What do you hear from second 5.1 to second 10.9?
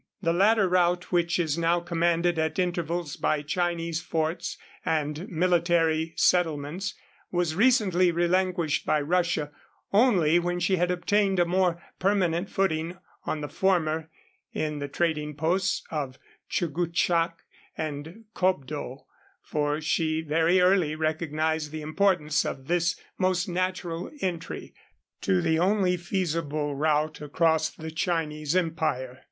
military settlements, was recently relinquished by Russia only when she had